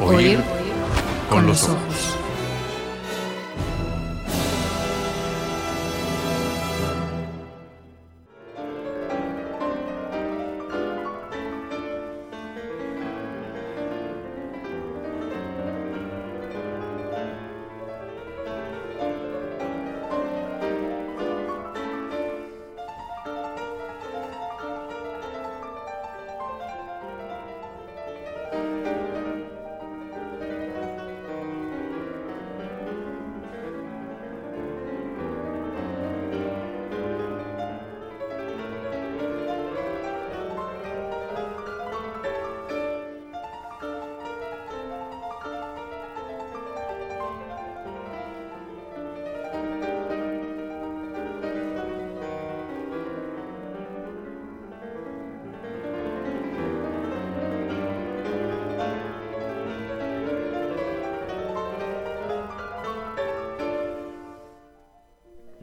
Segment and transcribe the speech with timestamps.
[0.00, 0.38] Oír
[1.30, 2.16] con los ojos.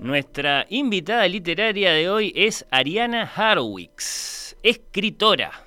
[0.06, 5.66] Nuestra invitada literaria de hoy es Ariana Harwicks, escritora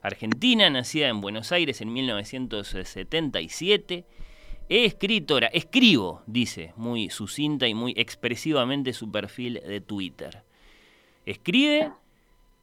[0.00, 4.04] argentina, nacida en Buenos Aires en 1977.
[4.68, 10.44] Escritora, escribo, dice, muy sucinta y muy expresivamente su perfil de Twitter.
[11.26, 11.90] Escribe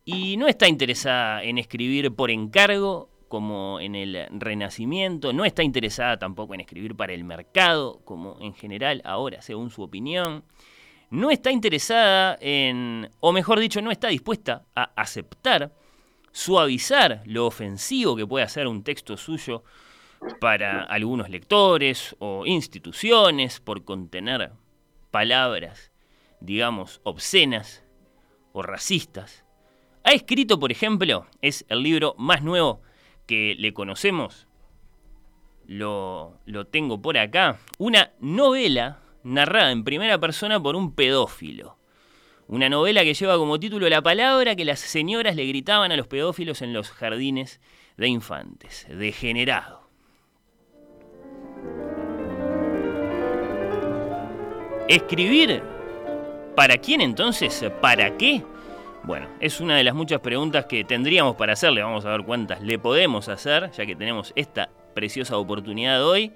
[0.06, 6.20] y no está interesada en escribir por encargo, como en el Renacimiento, no está interesada
[6.20, 10.46] tampoco en escribir para el mercado, como en general ahora, según su opinión
[11.10, 15.72] no está interesada en, o mejor dicho, no está dispuesta a aceptar,
[16.32, 19.64] suavizar lo ofensivo que puede hacer un texto suyo
[20.40, 24.52] para algunos lectores o instituciones por contener
[25.12, 25.92] palabras,
[26.42, 27.84] digamos, obscenas
[28.52, 29.46] o racistas.
[30.04, 32.82] Ha escrito, por ejemplo, es el libro más nuevo
[33.26, 34.48] que le conocemos,
[35.66, 41.78] lo, lo tengo por acá, una novela narrada en primera persona por un pedófilo.
[42.48, 46.08] Una novela que lleva como título la palabra que las señoras le gritaban a los
[46.08, 47.60] pedófilos en los jardines
[47.98, 48.88] de infantes.
[48.90, 49.82] Degenerado.
[54.88, 55.62] ¿Escribir?
[56.56, 57.66] ¿Para quién entonces?
[57.82, 58.42] ¿Para qué?
[59.04, 61.84] Bueno, es una de las muchas preguntas que tendríamos para hacerle.
[61.84, 66.32] Vamos a ver cuántas le podemos hacer, ya que tenemos esta preciosa oportunidad hoy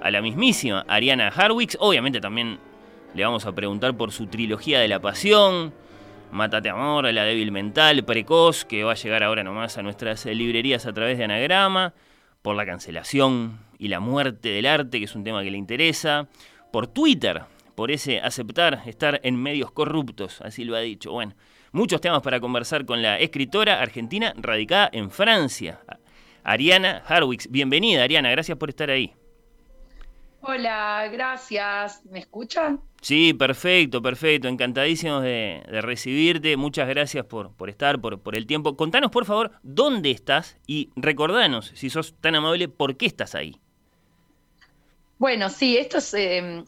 [0.00, 1.76] a la mismísima Ariana Harwicks.
[1.80, 2.58] Obviamente también
[3.14, 5.72] le vamos a preguntar por su trilogía de la pasión,
[6.32, 10.86] Mátate Amor, La débil mental, Precoz, que va a llegar ahora nomás a nuestras librerías
[10.86, 11.92] a través de Anagrama,
[12.42, 16.28] por la cancelación y la muerte del arte, que es un tema que le interesa,
[16.72, 17.42] por Twitter,
[17.74, 21.12] por ese aceptar estar en medios corruptos, así lo ha dicho.
[21.12, 21.34] Bueno,
[21.72, 25.80] muchos temas para conversar con la escritora argentina radicada en Francia,
[26.44, 27.50] Ariana Harwicks.
[27.50, 29.14] Bienvenida, Ariana, gracias por estar ahí.
[30.42, 32.02] Hola, gracias.
[32.06, 32.80] ¿Me escuchan?
[33.02, 34.48] Sí, perfecto, perfecto.
[34.48, 36.56] Encantadísimos de, recibirte.
[36.56, 38.76] Muchas gracias por, por estar, por, por, el tiempo.
[38.76, 43.56] Contanos, por favor, dónde estás y recordanos, si sos tan amable, por qué estás ahí.
[45.18, 46.14] Bueno, sí, esto es...
[46.14, 46.64] Em,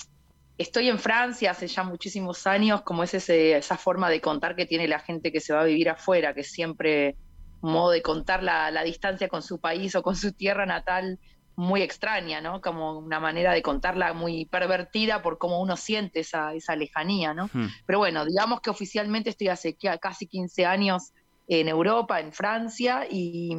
[0.58, 4.86] estoy en Francia hace ya muchísimos años, como es esa forma de contar que tiene
[4.86, 7.16] la gente que se va a vivir afuera, que siempre
[7.62, 11.18] un modo de contar la, la distancia con su país o con su tierra natal
[11.62, 12.60] muy extraña, ¿no?
[12.60, 17.48] Como una manera de contarla muy pervertida por cómo uno siente esa, esa lejanía, ¿no?
[17.52, 17.68] Hmm.
[17.86, 21.12] Pero bueno, digamos que oficialmente estoy hace casi 15 años
[21.46, 23.56] en Europa, en Francia, y,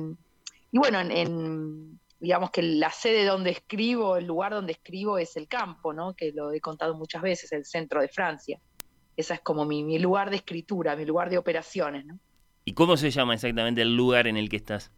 [0.72, 5.94] bueno, en, digamos que la sede donde escribo, el lugar donde escribo es el campo,
[5.94, 6.14] ¿no?
[6.14, 8.60] Que lo he contado muchas veces, el centro de Francia.
[9.16, 12.20] Esa es como mi, mi lugar de escritura, mi lugar de operaciones, ¿no?
[12.66, 14.92] ¿Y cómo se llama exactamente el lugar en el que estás?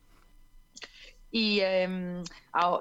[1.38, 2.24] Y em,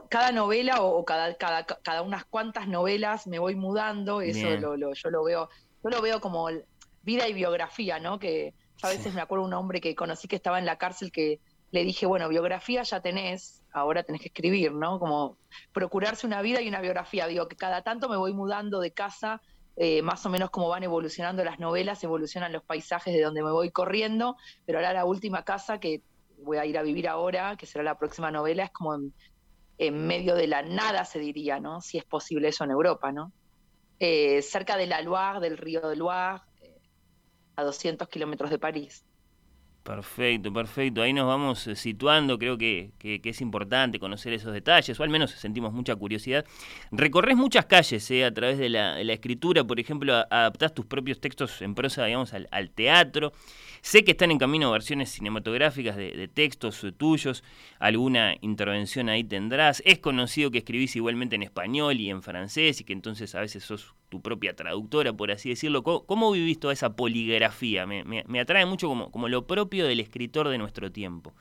[0.08, 5.10] cada novela o, cada, cada, cada, unas cuantas novelas me voy mudando, eso lo, yo
[5.10, 5.48] lo veo,
[5.82, 6.46] yo lo veo como
[7.02, 8.20] vida y biografía, ¿no?
[8.20, 11.40] Que a veces me acuerdo un hombre que conocí que estaba en la cárcel que
[11.72, 15.00] le dije, bueno, biografía ya tenés, ahora tenés que escribir, ¿no?
[15.00, 15.36] Como
[15.72, 17.26] procurarse una vida y una biografía.
[17.26, 19.42] Digo que cada tanto me voy mudando de casa,
[19.74, 23.50] eh, más o menos como van evolucionando las novelas, evolucionan los paisajes de donde me
[23.50, 26.02] voy corriendo, pero ahora la última casa que
[26.42, 28.94] voy a ir a vivir ahora, que será la próxima novela, es como
[29.78, 31.80] en, medio de la nada, se diría, ¿no?
[31.80, 33.32] Si es posible eso en Europa, ¿no?
[33.98, 36.78] Eh, cerca de la Loire, del río de Loire, eh,
[37.56, 39.04] a 200 kilómetros de París.
[39.84, 41.02] Perfecto, perfecto.
[41.02, 42.38] Ahí nos vamos eh, situando.
[42.38, 46.46] Creo que, es importante conocer esos detalles, o al menos sentimos mucha curiosidad.
[46.90, 49.62] Recorres muchas calles eh, a través de la, escritura.
[49.62, 53.34] Por ejemplo, adaptás tus propios textos en prosa, digamos, al, teatro.
[53.82, 57.44] Sé que están en camino versiones cinematográficas de, textos eh, tuyos.
[57.78, 59.82] Alguna intervención ahí tendrás.
[59.84, 63.62] Es conocido que escribís igualmente en español y en francés y que entonces a veces
[63.62, 65.82] sos tu propia traductora, por así decirlo.
[65.82, 67.84] ¿Cómo, vivís toda esa poligrafía?
[67.84, 71.32] Me, me, atrae mucho como, como lo propio del escritor de nuestro tiempo.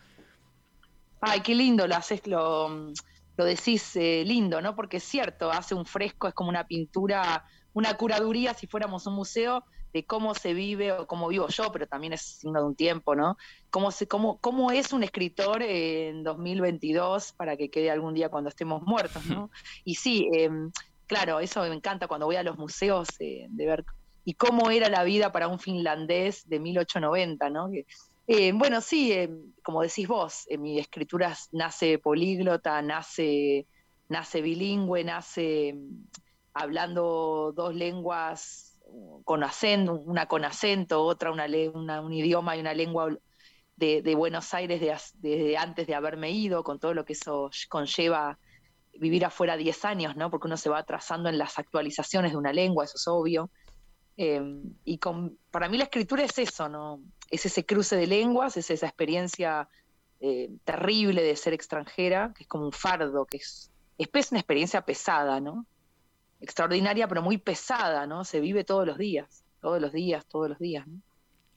[1.21, 2.91] Ay, qué lindo lo haces, lo,
[3.37, 4.75] lo decís eh, lindo, ¿no?
[4.75, 9.13] Porque es cierto, hace un fresco, es como una pintura, una curaduría, si fuéramos un
[9.13, 12.75] museo, de cómo se vive o cómo vivo yo, pero también es signo de un
[12.75, 13.37] tiempo, ¿no?
[13.69, 18.49] Cómo, se, cómo, cómo es un escritor en 2022 para que quede algún día cuando
[18.49, 19.51] estemos muertos, ¿no?
[19.85, 20.49] Y sí, eh,
[21.13, 23.85] claro, eso me encanta cuando voy a los museos eh, de ver
[24.25, 27.69] y cómo era la vida para un finlandés de 1890, ¿no?
[28.25, 29.29] Eh, bueno, sí, eh,
[29.61, 33.67] como decís vos, mi escritura nace políglota, nace,
[34.09, 36.05] nace bilingüe, nace mm,
[36.55, 38.79] hablando dos lenguas
[39.23, 43.15] con acento, una con acento, otra una, un idioma y una lengua
[43.75, 48.39] de, Buenos Aires desde antes de haberme ido, con todo lo que eso conlleva
[48.99, 50.29] vivir afuera 10 años, ¿no?
[50.29, 53.49] Porque uno se va atrasando en las actualizaciones de una lengua, eso es obvio.
[54.15, 54.99] Em, y
[55.49, 57.01] para mí la escritura es eso, ¿no?
[57.31, 59.67] Es ese cruce de lenguas, es esa experiencia
[60.19, 64.85] eh, terrible de ser extranjera, que es como un fardo, que es, es una experiencia
[64.85, 65.65] pesada, ¿no?
[66.39, 68.23] Extraordinaria, pero muy pesada, ¿no?
[68.23, 71.01] Se vive todos los días, todos los días, todos los días, ¿no?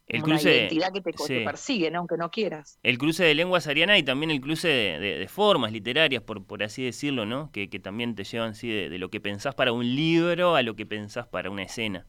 [0.07, 1.99] El cruce, una identidad que te, persigue, ¿no?
[1.99, 2.79] aunque no quieras.
[2.83, 6.85] El cruce de lenguas ariana y también el cruce de, formas literarias, por, por así
[6.85, 7.51] decirlo, ¿no?
[7.51, 10.87] Que, también te llevan así de, lo que pensás para un libro a lo que
[10.87, 12.07] pensás para una escena.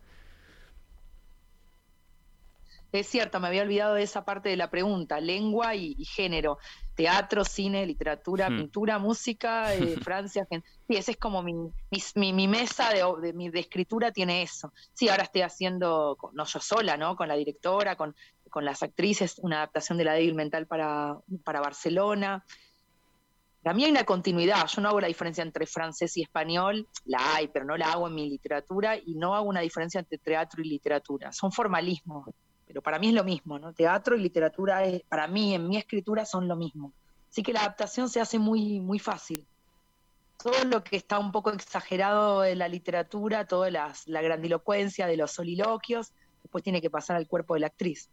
[2.99, 6.57] Es cierto, me había olvidado de esa parte de la pregunta, lengua y, género,
[6.95, 8.57] teatro, cine, literatura, hmm.
[8.57, 11.53] pintura, música, eh, Francia, sí, esa es como mi,
[12.15, 14.73] mi, mesa de, de, de, escritura tiene eso.
[14.93, 17.15] Sí, ahora estoy haciendo, no yo sola, ¿no?
[17.15, 18.15] Con la directora, con,
[18.49, 22.43] con las actrices, una adaptación de la débil mental para, para Barcelona.
[23.61, 27.35] Para mí hay una continuidad, yo no hago la diferencia entre francés y español, la
[27.35, 30.63] hay, pero no la hago en mi literatura y no hago una diferencia entre teatro
[30.63, 32.29] y literatura, son formalismos
[32.67, 33.73] pero para mí es lo mismo, ¿no?
[33.73, 36.93] Teatro y literatura, es, para mí, en mi escritura, son lo mismo.
[37.29, 39.45] Así que la adaptación se hace muy, muy fácil.
[40.43, 45.31] Todo lo que está un poco exagerado en la literatura, toda la grandilocuencia de los
[45.31, 46.11] soliloquios,
[46.43, 48.09] después tiene que pasar al cuerpo de la actriz.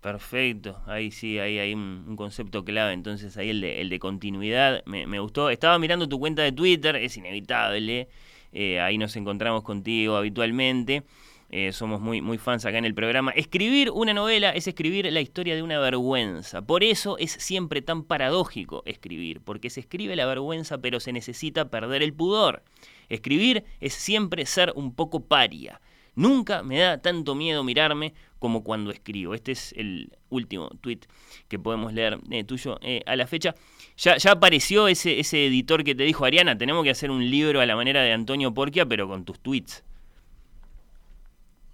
[0.00, 4.82] Perfecto, ahí sí, ahí hay un, concepto clave, entonces ahí el de, el de continuidad
[4.86, 5.50] me, gustó.
[5.50, 8.08] Estaba mirando tu cuenta de Twitter, es inevitable,
[8.52, 11.02] eh, ahí nos encontramos contigo habitualmente.
[11.52, 13.32] Eh, somos muy, muy fans acá en el programa.
[13.32, 16.62] Escribir una novela es escribir la historia de una vergüenza.
[16.62, 21.68] Por eso es siempre tan paradójico escribir, porque se escribe la vergüenza pero se necesita
[21.68, 22.62] perder el pudor.
[23.08, 25.80] Escribir es siempre ser un poco paria.
[26.14, 29.34] Nunca me da tanto miedo mirarme como cuando escribo.
[29.34, 31.00] Este es el último tweet
[31.48, 33.56] que podemos leer eh, tuyo eh, a la fecha.
[33.96, 37.60] Ya, ya apareció ese, ese editor que te dijo, Ariana, tenemos que hacer un libro
[37.60, 39.82] a la manera de Antonio Porquia, pero con tus tweets.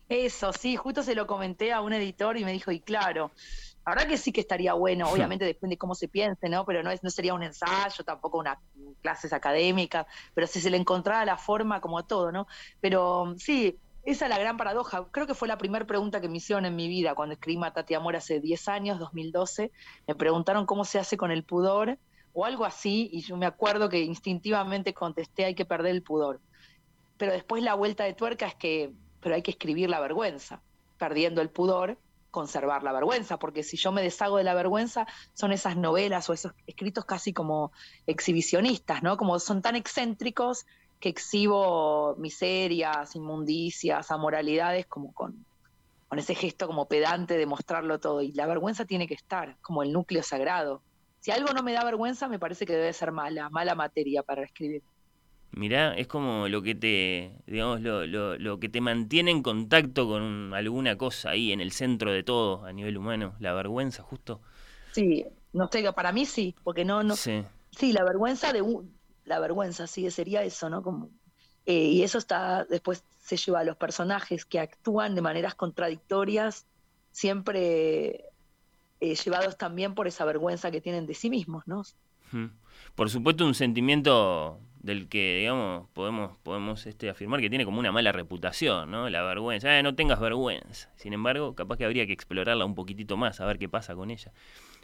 [0.09, 3.33] Eso, sí, justo se lo comenté a un editor y me dijo, y claro,
[3.85, 6.65] la verdad que sí que estaría bueno, obviamente depende de cómo se piense, ¿no?
[6.65, 8.59] Pero no, es, no sería un ensayo, tampoco una
[9.01, 12.47] clases académicas, pero si se le encontrara la forma como todo, ¿no?
[12.81, 15.07] Pero sí, esa es la gran paradoja.
[15.11, 17.95] Creo que fue la primera pregunta que me hicieron en mi vida cuando escribí Matati
[17.95, 19.73] Amor hace 10 años, 2012.
[20.07, 21.99] Me preguntaron cómo se hace con el pudor
[22.33, 26.41] o algo así, y yo me acuerdo que instintivamente contesté, hay que perder el pudor.
[27.17, 30.63] Pero después la vuelta de tuerca es que pero hay que escribir la vergüenza,
[30.99, 31.99] perdiendo el pudor,
[32.31, 36.35] conservar la vergüenza, porque si yo me deshago de la vergüenza, son esas novelas o
[36.35, 37.73] esos escritos casi como
[38.07, 39.17] exhibicionistas, ¿no?
[39.17, 40.67] Como son tan excéntricos
[41.01, 45.47] que exhibo miserias, inmundicias, amoralidades, como con,
[46.09, 48.21] con ese gesto como pedante de mostrarlo todo.
[48.23, 50.83] Y la vergüenza tiene que estar como el núcleo sagrado.
[51.21, 54.45] Si algo no me da vergüenza, me parece que debe ser mala, mala materia para
[54.45, 54.83] escribir.
[55.53, 60.53] Mirá, es como lo que te, digamos, lo, lo, que te mantiene en contacto con
[60.55, 64.41] alguna cosa ahí en el centro de todo a nivel humano, la vergüenza, justo.
[64.93, 67.17] Sí, no sé, para mí sí, porque no, no.
[67.17, 68.63] Sí, sí la vergüenza de
[69.25, 70.83] la vergüenza, sí, sería eso, ¿no?
[70.83, 71.11] Como,
[71.65, 76.67] eh, y eso está, después se lleva a los personajes que actúan de maneras contradictorias,
[77.13, 78.27] siempre
[79.01, 81.83] eh, llevados también por esa vergüenza que tienen de sí mismos, ¿no?
[82.95, 87.91] Por supuesto, un sentimiento del que, digamos, podemos, podemos este, afirmar que tiene como una
[87.93, 89.11] mala reputación, ¿no?
[89.11, 89.77] La vergüenza.
[89.77, 90.89] Eh, no tengas vergüenza.
[90.97, 94.11] Sin embargo, capaz que habría que explorarla un poquitito más, a ver qué pasa con
[94.11, 94.33] ella.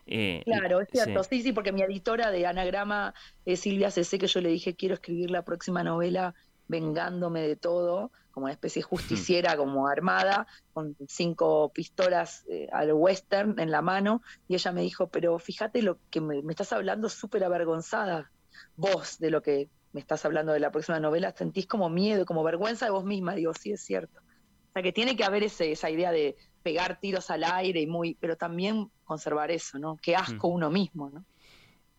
[0.07, 1.23] Eh, claro, es cierto.
[1.23, 1.43] Sí.
[1.43, 3.15] sí, porque mi editora de anagrama,
[3.47, 6.35] es Silvia Cc, que yo le dije, quiero escribir la próxima novela
[6.67, 12.93] vengándome de todo, como una especie de justiciera, como armada, con cinco pistolas eh, al
[12.93, 16.73] western en la mano, y ella me dijo, pero fíjate lo que me, me estás
[16.73, 18.33] hablando súper avergonzada,
[18.75, 22.43] vos, de lo que me estás hablando de la próxima novela, sentís como miedo, como
[22.43, 23.35] vergüenza de vos misma.
[23.35, 24.21] Digo, sí, es cierto.
[24.21, 27.87] O sea, que tiene que haber ese, esa idea de pegar tiros al aire y
[27.87, 29.99] muy, pero también conservar eso, ¿no?
[30.01, 30.53] Qué asco mm.
[30.53, 31.25] uno mismo, ¿no?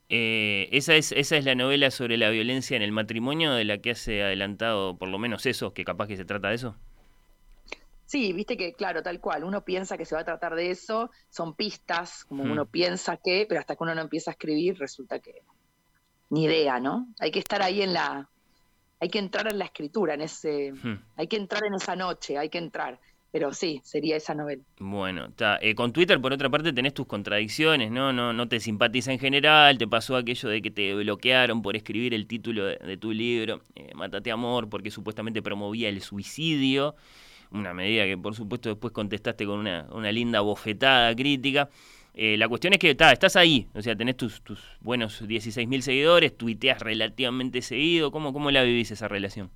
[0.09, 3.79] Eh, esa, es, esa es la novela sobre la violencia en el matrimonio de la
[3.79, 6.75] que hace adelantado, por lo menos eso, que capaz que se trata de eso.
[8.05, 11.09] Sí, viste que, claro, tal cual, uno piensa que se va a tratar de eso,
[11.29, 12.51] son pistas, como mm.
[12.51, 15.41] uno piensa que, pero hasta que uno no empieza a escribir, resulta que
[16.33, 17.07] ni idea, ¿no?
[17.19, 18.27] Hay que estar ahí en la,
[18.99, 20.99] hay que entrar en la escritura, en ese, hmm.
[21.15, 22.99] hay que entrar en esa noche, hay que entrar.
[23.31, 24.61] Pero sí, sería esa novela.
[24.79, 25.57] Bueno, está.
[25.59, 28.13] Eh, con Twitter, por otra parte, tenés tus contradicciones, ¿no?
[28.13, 32.13] No, no te simpatiza en general, te pasó aquello de que te bloquearon por escribir
[32.13, 36.95] el título de, tu libro, eh, Mátate Amor, porque supuestamente promovía el suicidio,
[37.51, 41.69] una medida que por supuesto después contestaste con una, una linda bofetada crítica.
[42.15, 46.37] Eh, la cuestión es que estás ahí, o sea, tenés tus, tus buenos 16.000 seguidores,
[46.37, 48.11] tuiteas relativamente seguido.
[48.11, 49.49] ¿Cómo, ¿Cómo la vivís esa relación?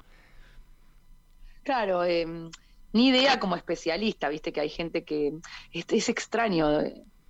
[1.64, 2.50] Claro, em,
[2.94, 5.34] ni idea como especialista, viste que hay gente que
[5.72, 6.68] es, es extraño.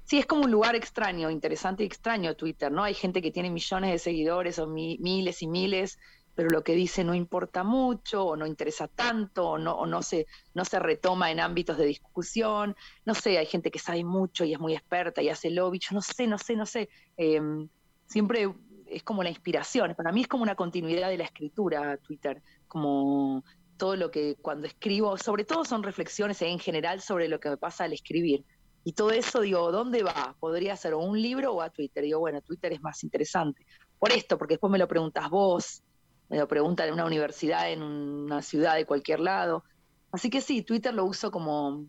[0.06, 2.84] Sí, es como un lugar extraño, interesante y extraño Twitter, ¿no?
[2.84, 6.00] Hay gente que tiene millones de seguidores o miles y miles
[6.38, 10.03] pero lo que dice no importa mucho o no interesa tanto o no, o no,
[10.03, 12.75] se, no se retoma en ámbitos de discusión.
[13.06, 15.96] No sé, hay gente que sabe mucho y es muy experta y hace lobby, yo
[15.96, 16.89] no sé, no sé, no sé.
[17.17, 17.67] Em,
[18.06, 18.53] siempre
[18.86, 23.44] es como la inspiración, para mí es como una continuidad de la escritura Twitter, como
[23.75, 27.58] todo lo que cuando escribo, sobre todo son reflexiones en general sobre lo que me
[27.58, 28.46] pasa al escribir.
[28.84, 30.36] Y todo eso, digo, ¿dónde va?
[30.39, 32.03] Podría ser un libro o a Twitter.
[32.03, 33.65] Digo, bueno, Twitter es más interesante.
[33.98, 35.82] Por esto, porque después me lo preguntas vos,
[36.30, 39.64] me lo preguntan en una universidad, en una ciudad de cualquier lado.
[40.12, 41.86] Así que sí, Twitter lo uso como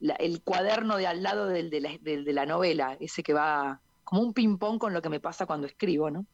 [0.00, 4.22] el cuaderno de al lado del, de, la, de, la, novela, ese que va como
[4.22, 6.26] un ping-pong con lo que me pasa cuando escribo, ¿no?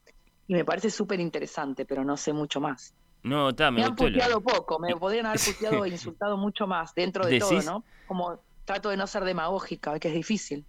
[0.46, 2.94] Y me parece súper interesante, pero no sé mucho más.
[3.22, 7.26] No, está, me, han puteado poco, me podrían haber puteado e insultado mucho más dentro
[7.26, 7.84] de todo, ¿no?
[8.06, 10.64] Como trato de no ser demagógica, que es difícil.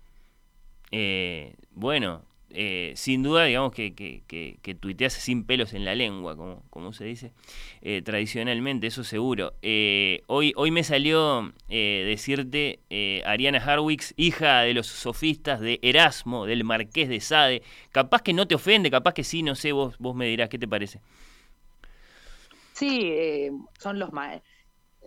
[0.91, 6.35] Eh, bueno, eh, sin duda, digamos que, que, que, tuiteas sin pelos en la lengua,
[6.35, 7.31] como, como se dice
[7.81, 9.53] eh, tradicionalmente, eso seguro.
[9.61, 12.79] Eh, hoy, hoy me salió decirte
[13.25, 17.61] Ariana Harwix, hija de los sofistas de Erasmo, del Marqués de Sade.
[17.91, 20.57] Capaz que no te ofende, capaz que sí, no sé, vos, vos me dirás, ¿qué
[20.57, 21.01] te parece?
[22.73, 23.13] Sí,
[23.77, 24.09] son los,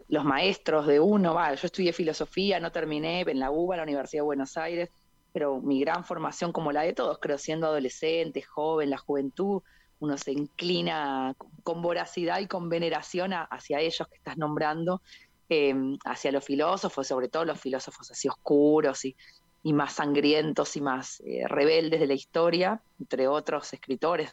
[0.08, 1.34] los maestros de uno.
[1.34, 4.90] Va, yo estudié filosofía, no terminé en la UBA, la Universidad de Buenos Aires
[5.32, 9.62] pero mi gran formación como la de todos, creo, siendo adolescente, joven, la juventud,
[10.00, 15.00] uno se inclina con voracidad y con veneración hacia ellos que estás nombrando,
[15.48, 19.16] em, hacia los filósofos, sobre todo los filósofos así oscuros y,
[19.64, 24.32] más sangrientos y más eh, rebeldes de la historia, entre otros escritores,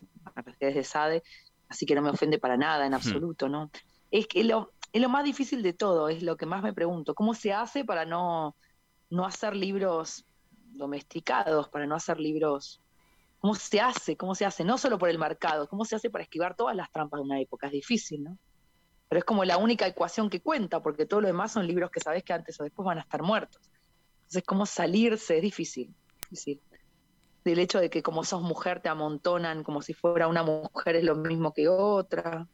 [0.60, 1.22] de Sade,
[1.70, 3.70] así que no me ofende para nada en absoluto, ¿no?
[4.10, 7.14] Es que lo, es lo más difícil de todo, es lo que más me pregunto,
[7.14, 8.56] ¿cómo se hace para no,
[9.12, 10.26] no hacer libros
[10.80, 12.82] domesticados, para no hacer libros.
[13.40, 14.18] ¿Cómo se hace?
[14.18, 14.64] ¿Cómo se hace?
[14.64, 17.40] No solo por el mercado, ¿cómo se hace para esquivar todas las trampas de una
[17.40, 17.68] época?
[17.68, 18.38] Es difícil, ¿no?
[19.08, 22.00] Pero es como la única ecuación que cuenta, porque todo lo demás son libros que
[22.00, 23.62] sabes que antes o después van a estar muertos.
[24.20, 25.38] Entonces, ¿cómo salirse?
[25.38, 25.96] Es difícil,
[26.30, 26.62] difícil.
[27.44, 31.04] Del hecho de que como sos mujer te amontonan como si fuera una mujer es
[31.04, 32.48] lo mismo que otra.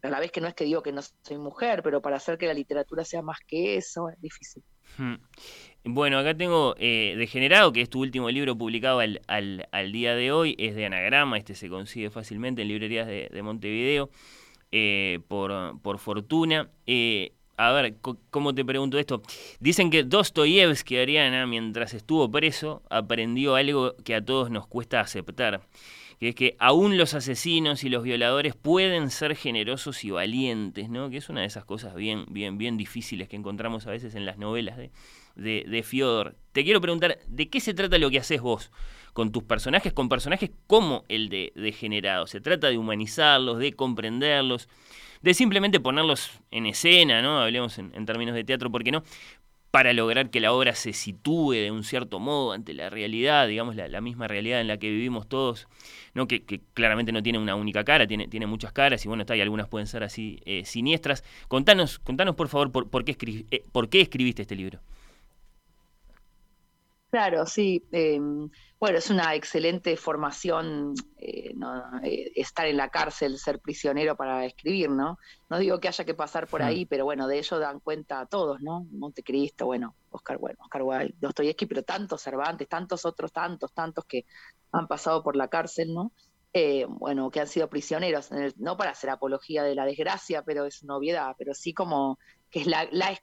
[0.00, 2.38] A la vez que no es que digo que no soy mujer, pero para hacer
[2.38, 4.62] que la literatura sea más que eso, es difícil.
[4.96, 5.16] Hmm.
[5.84, 10.32] Bueno, acá tengo eh, Degenerado, que es tu último libro publicado al, al, día de
[10.32, 14.10] hoy, es de anagrama, este se consigue fácilmente en librerías de, Montevideo,
[14.72, 16.68] eh, por, por, fortuna.
[16.86, 17.96] Eh, a ver,
[18.30, 19.22] ¿cómo te pregunto esto?
[19.60, 25.62] Dicen que Dostoyevsky, Ariana, mientras estuvo preso, aprendió algo que a todos nos cuesta aceptar
[26.18, 31.10] que es que aún los asesinos y los violadores pueden ser generosos y valientes, ¿no?
[31.10, 34.26] Que es una de esas cosas bien, bien, bien difíciles que encontramos a veces en
[34.26, 34.90] las novelas de,
[35.38, 36.36] de, Fiodor.
[36.52, 38.70] Te quiero preguntar, ¿de qué se trata lo que haces vos
[39.12, 42.26] con tus personajes, con personajes como el de Degenerado?
[42.26, 44.68] ¿Se trata de humanizarlos, de comprenderlos,
[45.22, 47.40] de simplemente ponerlos en escena, ¿no?
[47.40, 49.02] Hablemos en, términos de teatro, ¿por qué no?
[49.70, 53.76] para lograr que la obra se sitúe de un cierto modo ante la realidad, digamos,
[53.76, 55.68] la, misma realidad en la que vivimos todos,
[56.14, 56.26] ¿no?
[56.26, 56.42] Que,
[56.72, 59.68] claramente no tiene una única cara, tiene, tiene muchas caras y bueno, está, y algunas
[59.68, 61.22] pueden ser así eh, siniestras.
[61.48, 63.14] Contanos, contanos por favor por, qué,
[63.50, 64.80] eh, por qué escribiste este libro.
[67.10, 67.82] Claro, sí.
[67.90, 71.54] Em, bueno, es una excelente formación eh,
[72.02, 75.16] eh, estar en la cárcel, ser prisionero para escribir, ¿no?
[75.48, 78.60] No digo que haya que pasar por ahí, pero bueno, de ello dan cuenta todos,
[78.60, 78.86] ¿no?
[78.90, 84.26] Montecristo, bueno, Oscar, bueno, Oscar Wilde, Dostoyevsky, pero tantos Cervantes, tantos otros, tantos, tantos que
[84.72, 86.12] han pasado por la cárcel, ¿no?
[86.60, 90.82] Eh, bueno, que han sido prisioneros, no para hacer apología de la desgracia, pero es
[90.82, 92.18] una obviedad, pero sí como
[92.50, 92.66] que es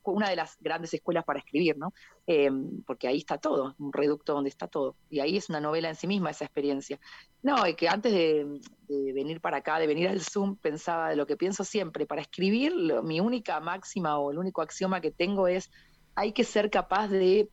[0.03, 1.93] una de las grandes escuelas para escribir, ¿no?
[2.27, 2.49] Eh,
[2.87, 4.95] porque ahí está todo, un reducto donde está todo.
[5.09, 6.97] Y ahí es una novela en sí misma esa experiencia.
[7.43, 11.27] No, y que antes de, venir para acá, de venir al Zoom, pensaba de lo
[11.27, 12.05] que pienso siempre.
[12.05, 12.73] Para escribir,
[13.03, 15.69] mi única máxima o el único axioma que tengo es,
[16.15, 17.49] hay que ser capaz de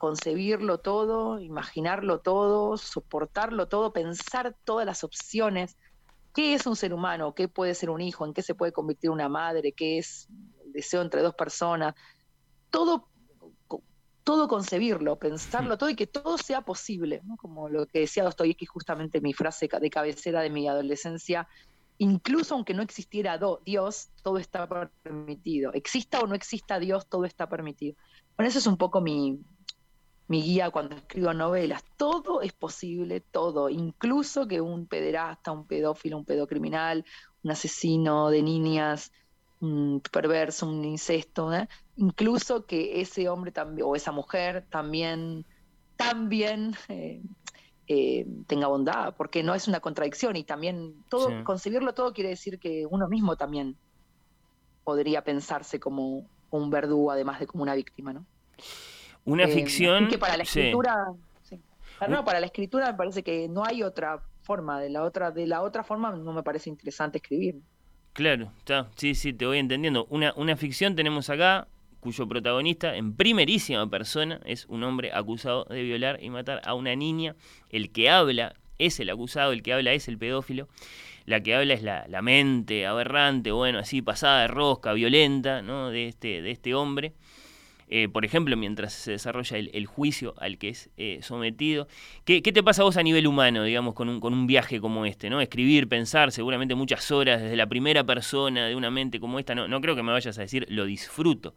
[0.00, 5.76] concebirlo todo, imaginarlo todo, soportarlo todo, pensar todas las opciones.
[6.34, 7.34] ¿Qué es un ser humano?
[7.34, 8.24] ¿Qué puede ser un hijo?
[8.24, 9.72] ¿En qué se puede convertir una madre?
[9.72, 10.26] ¿Qué es
[10.72, 11.94] deseo entre dos personas,
[12.70, 13.08] todo,
[14.24, 19.20] todo concebirlo, pensarlo todo y que todo sea posible, como lo que decía Dostoyevsky justamente
[19.20, 21.48] mi frase de cabecera de mi adolescencia,
[21.98, 24.66] incluso aunque no existiera Dios, todo está
[25.02, 25.72] permitido.
[25.74, 27.96] Exista o no exista Dios, todo está permitido.
[28.36, 29.38] Bueno, eso es un poco mi,
[30.30, 31.82] mi guía cuando escribo novelas.
[31.96, 37.04] Todo es posible, todo, incluso que un pederasta, un pedófilo, un pedocriminal,
[37.42, 39.10] un asesino de niñas,
[39.58, 41.68] un perverso, un incesto, ¿eh?
[41.96, 45.44] incluso que ese hombre también, o esa mujer también,
[45.96, 47.20] también eh,
[47.88, 52.60] eh, tenga bondad, porque no es una contradicción y también todo, concebirlo todo quiere decir
[52.60, 53.76] que uno mismo también
[54.84, 58.24] podría pensarse como un verdugo, además de como una víctima, ¿no?
[59.24, 60.08] Una ficción.
[60.08, 61.06] Que para la escritura.
[62.08, 64.80] No, para la escritura me parece que no hay otra forma.
[64.80, 67.56] De la otra, de la otra forma no me parece interesante escribir.
[68.12, 70.06] Claro, está, sí, sí, te voy entendiendo.
[70.10, 71.68] Una, una ficción tenemos acá
[72.00, 76.96] cuyo protagonista en primerísima persona es un hombre acusado de violar y matar a una
[76.96, 77.36] niña.
[77.68, 80.68] El que habla es el acusado, el que habla es el pedófilo.
[81.26, 85.90] La que habla es la, la mente aberrante, bueno, así pasada de rosca, violenta, ¿no?
[85.90, 87.12] De este, de este hombre.
[87.92, 91.88] Eh, por ejemplo, mientras se desarrolla el, juicio al que es eh, sometido.
[92.24, 95.04] ¿Qué, te pasa a vos a nivel humano, digamos, con un, con un viaje como
[95.06, 95.28] este?
[95.28, 95.40] ¿no?
[95.40, 99.56] Escribir, pensar, seguramente muchas horas desde la primera persona de una mente como esta.
[99.56, 101.52] No, no creo que me vayas a decir lo disfruto.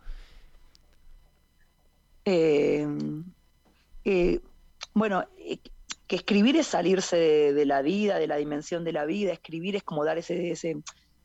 [2.26, 2.88] Eh,
[4.96, 5.26] bueno,
[6.08, 7.16] que escribir es salirse
[7.54, 9.34] de, la vida, de la dimensión de la vida.
[9.34, 10.78] Escribir es como dar ese, ese,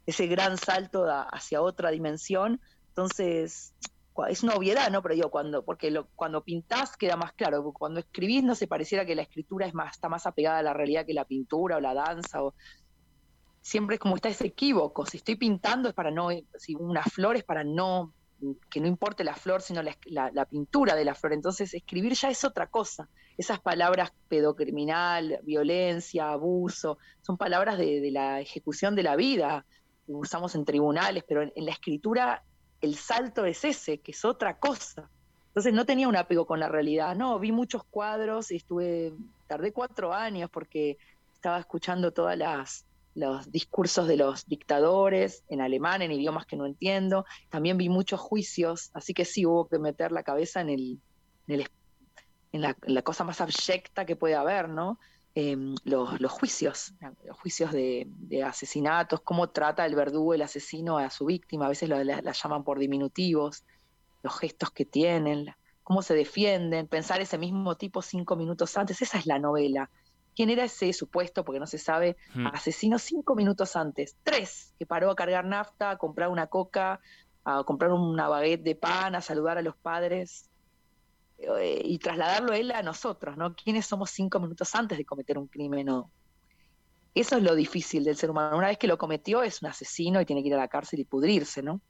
[0.05, 2.61] ese gran salto hacia otra dimensión.
[2.90, 3.73] Entonces,
[4.26, 5.02] es una obviedad, ¿no?
[5.02, 9.14] Pero digo, cuando, porque cuando pintás queda más claro, cuando escribís no se pareciera que
[9.14, 11.94] la escritura es más, está más apegada a la realidad que la pintura o la
[11.94, 12.54] danza, o
[13.61, 17.37] siempre es como está ese equívoco, si estoy pintando es para no, si una flor
[17.37, 18.12] es para no,
[18.70, 22.44] que no importe la flor, sino la, pintura de la flor, entonces escribir ya es
[22.44, 29.64] otra cosa, esas palabras pedocriminal, violencia, abuso, son palabras de, la ejecución de la vida,
[30.07, 32.42] usamos en tribunales, pero en la escritura
[32.81, 35.11] el salto es ese, que es otra cosa.
[35.49, 39.12] Entonces no tenía un apego con la realidad, no, vi muchos cuadros y estuve,
[39.47, 40.99] tardé cuatro años porque
[41.35, 42.85] estaba escuchando todas las
[43.19, 47.25] los discursos de los dictadores en alemán, en idiomas que no entiendo.
[47.51, 51.01] También vi muchos juicios, así que sí hubo que meter la cabeza en el,
[51.49, 51.59] en,
[52.62, 55.01] la, en la, cosa más abyecta que puede haber, ¿no?
[55.35, 58.09] Em, los, juicios, los juicios de,
[58.45, 62.79] asesinatos, cómo trata el verdugo, el asesino a su víctima, a veces la, llaman por
[62.79, 63.64] diminutivos,
[64.23, 69.19] los gestos que tienen, cómo se defienden, pensar ese mismo tipo cinco minutos antes, esa
[69.19, 69.91] es la novela.
[70.35, 72.49] ¿Quién era ese supuesto, porque no se sabe, hmm.
[72.49, 74.17] asesino cinco minutos antes?
[74.25, 77.01] Tres, que paró a cargar nafta, a comprar una coca,
[77.45, 80.51] a comprar una baguette de pan, a saludar a los padres,
[81.38, 83.55] y trasladarlo él a nosotros, ¿no?
[83.55, 85.88] ¿Quiénes somos cinco minutos antes de cometer un crimen?
[85.90, 86.11] O...
[87.14, 88.57] Eso es lo difícil del ser humano.
[88.57, 91.01] Una vez que lo cometió es un asesino y tiene que ir a la cárcel
[91.01, 91.81] y pudrirse, ¿no?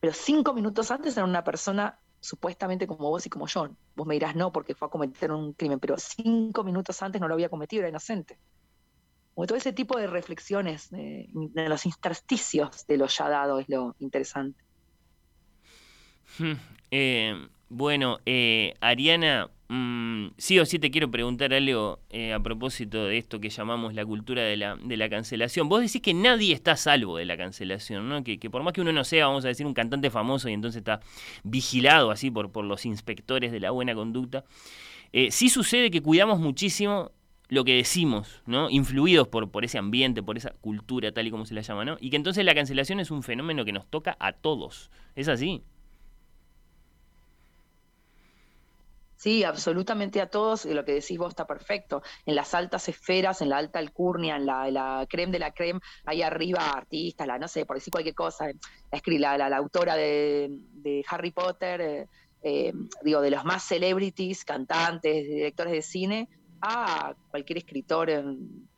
[0.00, 3.68] Pero cinco minutos antes era una persona supuestamente como vos y como yo.
[3.96, 7.28] Vos me dirás no porque fue a cometer un crimen, pero cinco minutos antes no
[7.28, 8.38] lo había cometido, era inocente.
[9.34, 13.96] Como todo ese tipo de reflexiones de, los intersticios de lo ya dado es lo
[13.98, 14.62] interesante.
[16.38, 16.52] Hmm,
[16.90, 23.04] eh, bueno, eh, Ariana, mm, sí o sí te quiero preguntar algo eh, a propósito
[23.04, 25.68] de esto que llamamos la cultura de la, de la cancelación.
[25.68, 28.24] Vos decís que nadie está a salvo de la cancelación, ¿no?
[28.24, 30.52] Que, que, por más que uno no sea, vamos a decir, un cantante famoso y
[30.52, 31.00] entonces está
[31.44, 34.44] vigilado así por, por los inspectores de la buena conducta,
[35.12, 37.12] eh, sí sucede que cuidamos muchísimo
[37.48, 38.68] lo que decimos, ¿no?
[38.68, 41.98] Influidos por, por ese ambiente, por esa cultura, tal y como se la llama, ¿no?
[42.00, 44.90] Y que entonces la cancelación es un fenómeno que nos toca a todos.
[45.14, 45.62] ¿Es así?
[49.20, 52.02] Sí, absolutamente a todos, lo que decís vos está perfecto.
[52.24, 55.78] En las altas esferas, en la alta alcurnia, en la, la creme de la creme,
[56.06, 58.46] ahí arriba artistas, la, no sé, por decir cualquier cosa,
[58.90, 62.08] la, la, la autora de, Harry Potter, eh,
[62.42, 66.28] eh, digo, de los más celebrities, cantantes, directores de cine,
[66.62, 68.24] a cualquier escritor eh,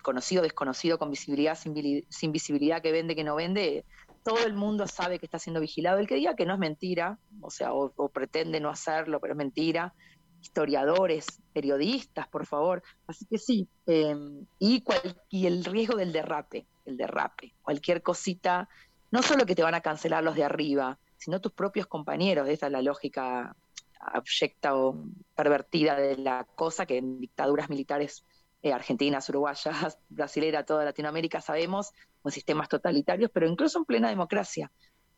[0.02, 3.84] conocido, desconocido, con visibilidad, sin, visibilidad, que vende, que no vende,
[4.24, 6.00] todo el mundo sabe que está siendo vigilado.
[6.00, 9.38] El que diga que no es mentira, o sea, o pretende no hacerlo, pero es
[9.38, 9.94] mentira,
[10.42, 12.82] historiadores, periodistas, por favor.
[13.06, 14.84] Así que sí, em, y,
[15.30, 18.68] y el riesgo del derrape, el derrape, cualquier cosita,
[19.10, 22.66] no solo que te van a cancelar los de arriba, sino tus propios compañeros, esa
[22.66, 23.54] es la lógica
[24.00, 25.04] abyecta o
[25.36, 28.24] pervertida de la cosa que en dictaduras militares
[28.62, 34.72] eh, argentinas, uruguayas, brasileras, toda Latinoamérica sabemos, con sistemas totalitarios, pero incluso en plena democracia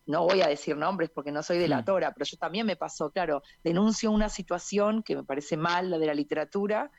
[0.06, 3.42] no voy a decir nombres porque no soy delatora, pero yo también me pasó, claro,
[3.62, 6.90] denuncio una situación que me parece mal, la de la literatura,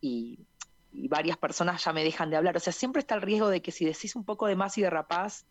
[0.00, 0.38] y,
[1.08, 2.54] varias personas ya me dejan de hablar.
[2.54, 4.82] O sea, siempre está el riesgo de que si decís un poco de más y
[4.82, 5.46] de rapaz,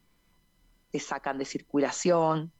[0.91, 2.51] te sacan de circulación,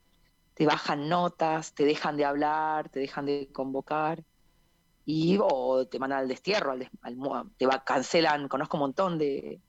[0.54, 4.24] te bajan notas, te dejan de hablar, te dejan de convocar,
[5.04, 6.88] y o te mandan al destierro, al,
[7.56, 9.60] te va, cancelan, conozco un montón de,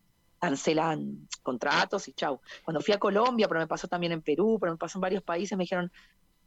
[0.44, 2.42] cancelan contratos y chau.
[2.66, 5.24] Cuando fui a Colombia, pero me pasó también en Perú, pero me pasó en varios
[5.24, 5.90] países, me dijeron,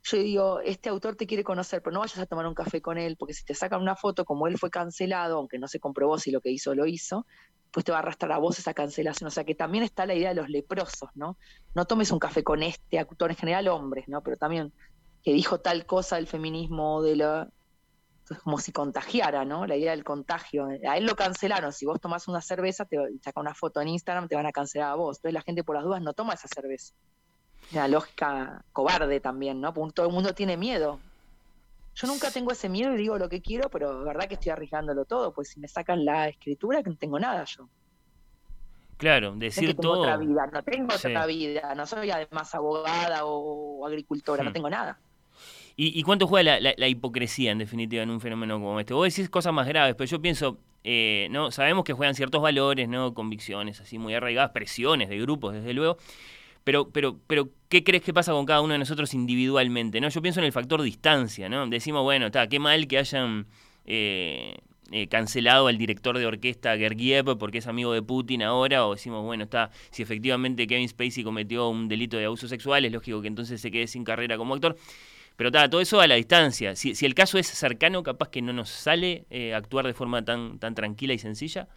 [0.03, 2.99] yo digo, este autor te quiere conocer, pero no vayas a tomar un café con
[2.99, 6.19] él, porque si te sacan una foto como él fue cancelado, aunque no se comprobó
[6.19, 7.27] si lo que hizo lo hizo,
[7.71, 9.29] pues te va a arrastrar a vos esa cancelación.
[9.29, 11.39] O sea que también está la idea de los leprosos, ¿no?
[11.75, 14.23] No tomes un café con este autor, en general hombres, ¿no?
[14.23, 14.75] Pero también
[15.23, 17.49] que dijo tal cosa del feminismo, de la,
[18.43, 19.67] como si contagiara, ¿no?
[19.67, 20.67] La idea del contagio.
[20.89, 21.73] A él lo cancelaron.
[21.73, 24.91] Si vos tomás una cerveza, te saca una foto en Instagram, te van a cancelar
[24.91, 25.19] a vos.
[25.19, 26.95] Entonces la gente por las dudas no toma esa cerveza.
[27.73, 29.73] Una lógica cobarde también, ¿no?
[29.73, 30.99] Porque todo el mundo tiene miedo.
[31.95, 34.51] Yo nunca tengo ese miedo y digo lo que quiero, pero la verdad que estoy
[34.51, 37.69] arriesgándolo todo, pues si me sacan la escritura, que no tengo nada yo.
[38.99, 40.01] Claro, decir no todo.
[40.01, 44.99] Otra vida, no tengo otra vida, no soy además abogada o, agricultora, no tengo nada.
[45.79, 48.95] ¿Y, cuánto juega la, hipocresía, en definitiva, en un fenómeno como este?
[48.95, 52.89] Vos decís cosas más graves, pero yo pienso, eh, no sabemos que juegan ciertos valores,
[52.89, 55.99] no convicciones así muy arraigadas, presiones de grupos, desde luego.
[56.65, 60.01] Pero, pero, pero, ¿qué crees que pasa con cada uno de nosotros individualmente?
[60.01, 60.09] ¿no?
[60.09, 61.67] Yo pienso en el factor distancia, ¿no?
[61.67, 63.47] Decimos, bueno, está, qué mal que hayan
[63.85, 64.57] eh,
[64.93, 69.25] eh, cancelado al director de orquesta Gergiev porque es amigo de Putin ahora, o decimos,
[69.25, 73.29] bueno, está, si efectivamente Kevin Spacey cometió un delito de abuso sexual, es lógico que
[73.29, 74.77] entonces se quede sin carrera como actor.
[75.37, 76.75] Pero todo eso a la distancia.
[76.77, 80.59] Si, el caso es cercano, capaz que no nos sale eh, actuar de forma tan,
[80.59, 81.69] tan tranquila y sencilla.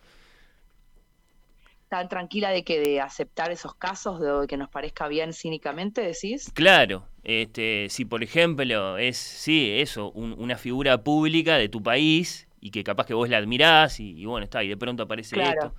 [1.89, 6.51] Tan tranquila de que de aceptar esos casos, de que nos parezca bien cínicamente, decís.
[6.53, 12.71] Claro, este, si por ejemplo es, sí, eso, una figura pública de tu país y
[12.71, 15.73] que capaz que vos la admirás y, bueno, está, y de pronto aparece esto.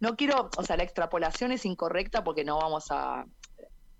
[0.00, 3.26] no quiero, o sea, la extrapolación es incorrecta porque no vamos a,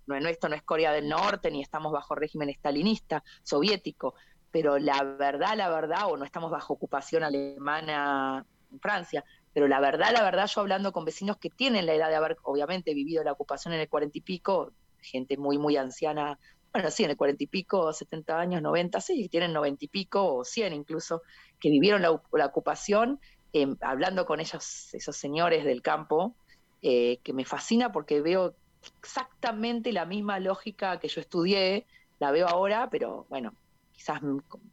[0.07, 4.15] no, esto no es Corea del Norte, ni estamos bajo régimen estalinista, soviético,
[4.51, 9.79] pero la verdad, la verdad, o no estamos bajo ocupación alemana en Francia, pero la
[9.79, 13.23] verdad, la verdad, yo hablando con vecinos que tienen la edad de haber, obviamente, vivido
[13.23, 16.39] la ocupación en el cuarenta y pico, gente muy, muy anciana,
[16.71, 20.35] bueno, sí, en el cuarenta y pico, setenta años, noventa, sí, tienen noventa y pico
[20.35, 21.21] o cien incluso,
[21.59, 22.11] que vivieron la,
[22.45, 23.19] ocupación,
[23.53, 26.35] em, hablando con ellos, esos señores del campo,
[26.81, 28.55] eh, que me fascina porque veo
[28.99, 31.85] exactamente la misma lógica que yo estudié,
[32.19, 33.53] la veo ahora, pero bueno,
[33.91, 34.21] quizás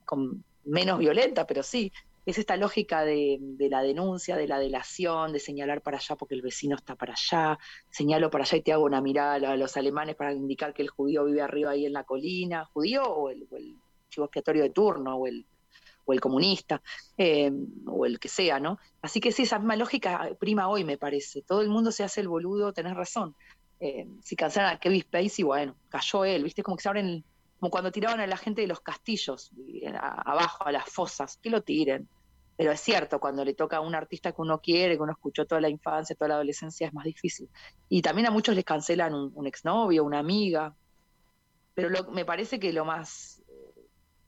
[0.04, 1.92] con, menos violenta, pero sí,
[2.26, 6.42] es esta lógica de, la denuncia, de la delación, de señalar para allá porque el
[6.42, 7.58] vecino está para allá,
[7.90, 10.90] señalo para allá y te hago una mirada a los alemanes para indicar que el
[10.90, 13.48] judío vive arriba ahí en la colina, judío o el,
[14.10, 15.46] chivo expiatorio de turno, o el,
[16.04, 16.82] o el comunista,
[17.16, 17.50] eh,
[17.86, 18.78] o el que sea, ¿no?
[19.02, 21.42] Así que sí, esa misma lógica prima hoy, me parece.
[21.42, 23.36] Todo el mundo se hace el boludo, tenés razón.
[23.80, 26.62] Eh, si cancelan a Kevin Spacey, bueno, cayó él, ¿viste?
[26.62, 27.24] Como que se abren,
[27.58, 29.50] como cuando tiraban a la gente de los castillos,
[29.96, 32.08] abajo, a las fosas, que lo tiren.
[32.56, 35.46] Pero es cierto, cuando le toca a un artista que uno quiere, que uno escuchó
[35.46, 37.48] toda la infancia, toda la adolescencia, es más difícil.
[37.88, 40.76] Y también a muchos les cancelan un, exnovio, una amiga.
[41.72, 43.42] Pero me parece que lo más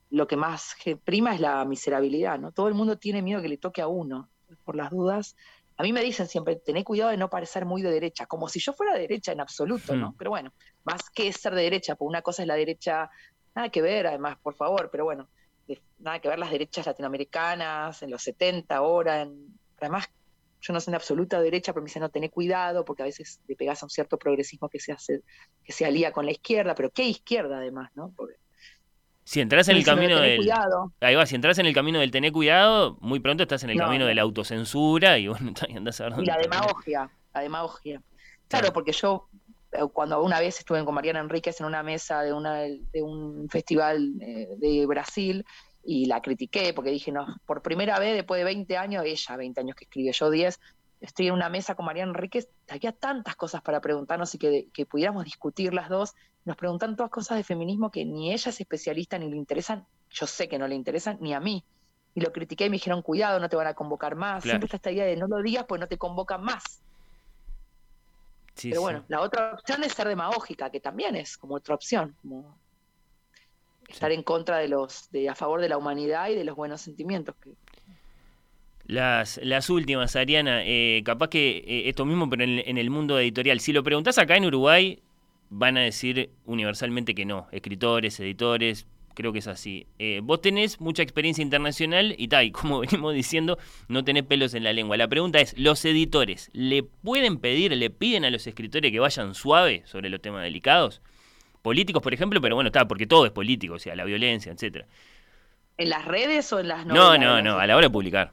[0.08, 2.52] lo que más prima es la miserabilidad, ¿no?
[2.52, 4.28] Todo el mundo tiene miedo que le toque a uno,
[4.64, 5.36] por las dudas.
[5.76, 8.60] A mí me dicen siempre, tené cuidado de no parecer muy de derecha, como si
[8.60, 10.10] yo fuera de derecha en absoluto, ¿no?
[10.10, 10.16] Hmm.
[10.16, 10.52] Pero bueno,
[10.84, 13.10] más que ser de derecha, porque una cosa es la derecha,
[13.54, 15.28] nada que ver, además, por favor, pero bueno,
[15.98, 20.08] nada que ver las derechas latinoamericanas en los 70 ahora, en, además
[20.60, 23.40] yo no soy en absoluta derecha, pero me dicen, no, tené cuidado, porque a veces
[23.48, 25.22] le pegas a un cierto progresismo que se hace,
[25.64, 28.12] que se alía con la izquierda, pero qué izquierda además, ¿no?
[28.16, 28.36] Porque,
[29.32, 30.46] si entras en el camino del.
[31.00, 33.78] Ahí va, si entras en el camino del tener cuidado, muy pronto estás en el
[33.78, 38.02] camino de la autocensura y bueno, andás a ver Y la demagogia, la demagogia.
[38.48, 39.30] Claro, porque yo
[39.72, 43.48] eh, cuando una vez estuve con Mariana Enríquez en una mesa de, una, de un
[43.48, 45.46] festival eh, de Brasil
[45.82, 49.60] y la critiqué porque dije, no, por primera vez después de 20 años, ella 20
[49.60, 50.60] años que escribe, yo 10,
[51.00, 54.84] estoy en una mesa con Mariana Enríquez, había tantas cosas para preguntarnos y que, que
[54.84, 56.12] pudiéramos discutir las dos,
[56.44, 60.26] nos preguntan todas cosas de feminismo que ni ella es especialista ni le interesan, yo
[60.26, 61.64] sé que no le interesan, ni a mí.
[62.14, 64.42] Y lo critiqué y me dijeron, cuidado, no te van a convocar más.
[64.42, 66.82] Siempre está esta idea de no lo digas, pues no te convocan más.
[68.60, 72.58] Pero bueno, la otra opción es ser demagógica, que también es como otra opción, como
[73.88, 76.82] estar en contra de los, de a favor de la humanidad y de los buenos
[76.82, 77.34] sentimientos.
[77.36, 77.54] Que...
[78.84, 83.18] Las, las últimas, Ariana, eh, capaz que eh, esto mismo, pero en, en, el mundo
[83.18, 83.60] editorial.
[83.60, 85.02] Si lo preguntás acá en Uruguay,
[85.52, 87.46] van a decir universalmente que no.
[87.52, 89.86] Escritores, editores, creo que es así.
[89.98, 94.54] Eh, vos tenés mucha experiencia internacional y tal, y como venimos diciendo, no tenés pelos
[94.54, 94.96] en la lengua.
[94.96, 99.34] La pregunta es, ¿los editores le pueden pedir, le piden a los escritores que vayan
[99.34, 101.02] suave sobre los temas delicados?
[101.60, 104.86] Políticos, por ejemplo, pero bueno, está, porque todo es político, o sea, la violencia, etcétera.
[105.76, 107.20] ¿En las redes o en las novelas?
[107.20, 108.32] No, no, no, a la hora de publicar.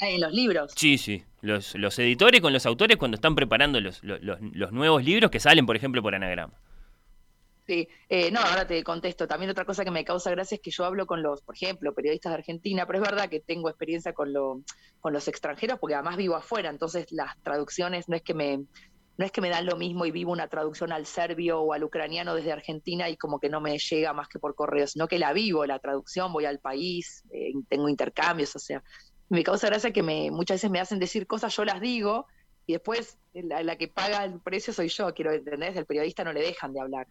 [0.00, 0.72] Ah, en los libros.
[0.74, 1.22] Sí, sí.
[1.44, 5.40] Los, los editores con los autores cuando están preparando los, los, los nuevos libros que
[5.40, 6.54] salen, por ejemplo, por anagrama.
[7.66, 9.26] Sí, eh, no, ahora te contesto.
[9.26, 11.94] También otra cosa que me causa gracia es que yo hablo con los, por ejemplo,
[11.94, 14.32] periodistas de Argentina, pero es verdad que tengo experiencia con,
[15.00, 18.64] con los extranjeros porque además vivo afuera, entonces las traducciones no es que me
[19.16, 21.84] no es que me dan lo mismo y vivo una traducción al serbio o al
[21.84, 25.20] ucraniano desde Argentina y como que no me llega más que por correo, sino que
[25.20, 28.82] la vivo, la traducción, voy al país, eh, tengo intercambios, o sea,
[29.28, 32.26] me causa gracia que me, muchas veces me hacen decir cosas, yo las digo
[32.66, 36.40] y después la, que paga el precio soy yo, quiero entender, el periodista no le
[36.40, 37.06] dejan de hablar.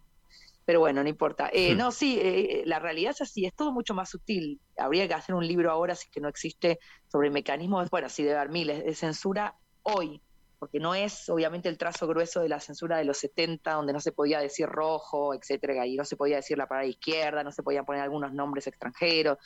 [0.66, 1.50] Pero bueno, no importa.
[1.52, 1.76] Eh, hmm.
[1.76, 4.60] No, sí, eh, la realidad es así, es todo mucho más sutil.
[4.78, 6.78] Habría que hacer un libro ahora, si que no existe,
[7.12, 10.22] sobre mecanismos, bueno, sí, de haber miles, de censura hoy,
[10.58, 14.00] porque no es obviamente el trazo grueso de la censura de los 70, donde no
[14.00, 17.62] se podía decir rojo, etcétera, y no se podía decir la palabra izquierda, no se
[17.62, 19.36] podían poner algunos nombres extranjeros,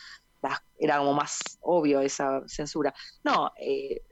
[0.79, 2.94] era como más obvio esa censura.
[3.24, 4.03] No, eh,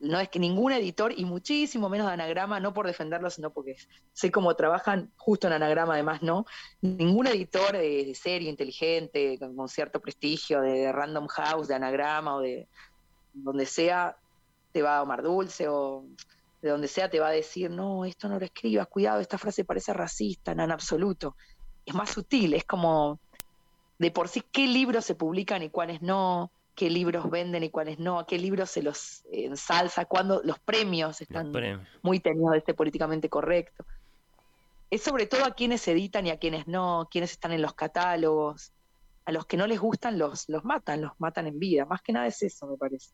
[0.00, 3.76] no es que ningún editor, y muchísimo menos de anagrama, no por defenderlo, sino porque
[4.12, 6.46] sé cómo trabajan justo en anagrama, además, ¿no?
[6.80, 12.68] Ningún editor de, serie inteligente, con, cierto prestigio, de, Random House, de anagrama o de
[13.32, 14.16] donde sea,
[14.72, 16.04] te va a Omar Dulce o
[16.62, 19.64] de donde sea te va a decir, no, esto no lo escribas, cuidado, esta frase
[19.64, 21.36] parece racista, en absoluto.
[21.84, 23.20] Es más sutil, es como
[23.98, 27.98] de por sí qué libros se publican y cuáles no, qué libros venden y cuáles
[27.98, 31.52] no, a qué libros se los ensalza, cuando los premios están
[32.02, 33.84] muy tenidos de este políticamente correcto.
[34.88, 38.72] Es sobre todo a quienes editan y a quienes no, quienes están en los catálogos.
[39.24, 41.84] A los que no les gustan los, los matan, los matan en vida.
[41.84, 43.10] Más que nada es eso, me parece.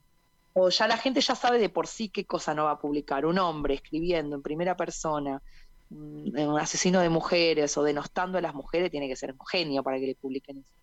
[0.52, 3.24] O ya la gente ya sabe de por sí qué cosa no va a publicar.
[3.24, 5.42] Un hombre escribiendo en primera persona,
[5.94, 9.98] un asesino de mujeres o denostando a las mujeres, tiene que ser un genio para
[9.98, 10.74] que le publiquen eso.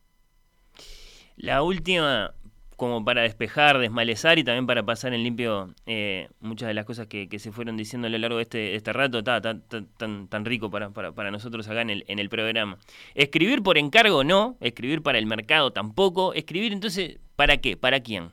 [1.36, 2.34] La última,
[2.78, 7.08] como para despejar, desmalezar y también para pasar en limpio eh, muchas de las cosas
[7.08, 9.62] que, se fueron diciendo a lo largo de este, este rato, tan,
[9.97, 12.78] tan, tan, rico para, para, nosotros acá en el, en el programa.
[13.15, 17.76] Escribir por encargo no, escribir para el mercado tampoco, escribir entonces, ¿para qué?
[17.78, 18.32] ¿Para quién?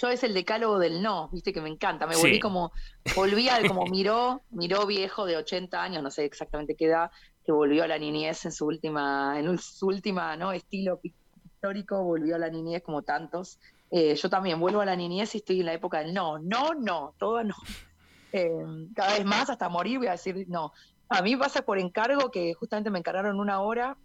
[0.00, 2.72] Yo es el decálogo del no, viste que me encanta, me volví como,
[3.16, 7.10] volví a como miró, miró viejo de 80 años, no sé exactamente qué edad,
[7.44, 10.52] que volvió a la niñez en su última, en su última, ¿no?
[10.52, 13.58] estilo histórico, volvió a la niñez como tantos.
[13.90, 16.74] Eh, yo también vuelvo a la niñez y estoy en la época del no, no,
[16.74, 17.54] no, todo no.
[18.32, 18.50] Eh,
[18.94, 20.72] cada vez más hasta morir voy a decir no.
[21.08, 23.96] A mí pasa por encargo que justamente me encargaron una hora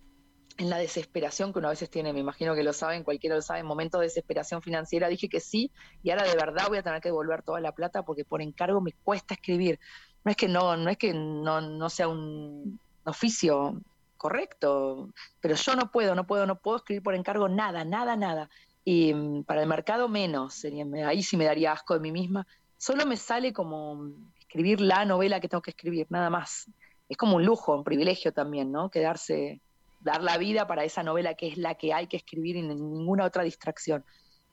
[0.57, 3.41] en la desesperación que uno a veces tiene, me imagino que lo saben, cualquiera lo
[3.41, 5.71] sabe, en momentos de desesperación financiera, dije que sí,
[6.03, 8.81] y ahora de verdad voy a tener que devolver toda la plata porque por encargo
[8.81, 9.79] me cuesta escribir.
[10.23, 13.81] No es que no, no es que no, no sea un oficio
[14.17, 15.09] correcto,
[15.41, 18.49] pero yo no puedo, no puedo, no puedo escribir por encargo nada, nada, nada.
[18.85, 20.65] Y mm, para el mercado menos,
[21.05, 22.47] ahí sí me daría asco de mí misma.
[22.77, 26.69] Solo me sale como escribir la novela que tengo que escribir, nada más.
[27.09, 28.89] Es como un lujo, un privilegio también, ¿no?
[28.89, 29.61] Quedarse
[30.03, 33.25] dar la vida para esa novela que es la que hay que escribir y ninguna
[33.25, 34.03] otra distracción.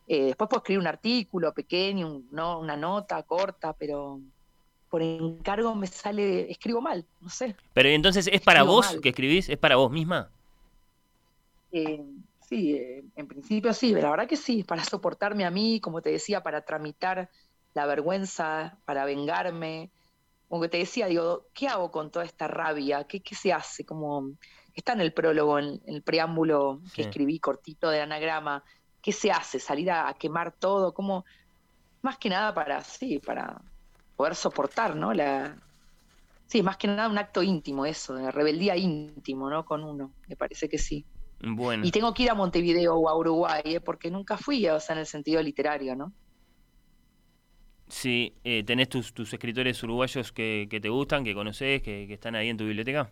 [0.06, 2.58] Eh, después puedo escribir un artículo pequeño, ¿no?
[2.58, 4.20] una nota corta, pero
[4.88, 7.54] por encargo me sale, escribo mal, no sé.
[7.72, 9.48] Pero entonces, ¿es para vos que escribís?
[9.48, 10.30] ¿Es para vos misma?
[11.70, 12.04] Eh,
[12.40, 16.10] sí, eh, en principio sí, la verdad que sí, para soportarme a mí, como te
[16.10, 17.30] decía, para tramitar
[17.74, 19.90] la vergüenza, para vengarme.
[20.48, 23.04] Como que te decía, digo, ¿qué hago con toda esta rabia?
[23.04, 23.84] ¿Qué, qué se hace?
[23.84, 24.32] Como
[24.74, 28.64] está en el prólogo, en, el preámbulo que escribí cortito de anagrama.
[29.02, 29.59] ¿Qué se hace?
[29.59, 30.92] ¿Salir a, quemar todo?
[30.92, 31.24] como
[32.02, 33.61] Más que nada para, sí, para
[34.16, 35.14] poder soportar, ¿no?
[35.14, 35.56] La,
[36.46, 39.64] sí, más que nada un acto íntimo eso, de rebeldía íntimo, ¿no?
[39.64, 41.04] Con uno, me parece que sí.
[41.42, 41.87] Bueno.
[41.87, 43.80] Y tengo que ir a Montevideo o a Uruguay, ¿eh?
[43.80, 46.12] porque nunca fui, o sea, en el sentido literario, ¿no?
[47.88, 52.48] Sí, eh, ¿tenés tus, tus escritores uruguayos que, te gustan, que conoces, que, están ahí
[52.48, 53.11] en tu biblioteca?